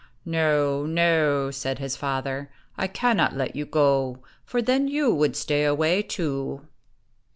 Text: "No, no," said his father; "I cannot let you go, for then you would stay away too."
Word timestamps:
"No, 0.25 0.87
no," 0.87 1.51
said 1.51 1.77
his 1.77 1.95
father; 1.95 2.49
"I 2.75 2.87
cannot 2.87 3.35
let 3.35 3.55
you 3.55 3.67
go, 3.67 4.23
for 4.43 4.59
then 4.59 4.87
you 4.87 5.13
would 5.13 5.35
stay 5.35 5.63
away 5.63 6.01
too." 6.01 6.61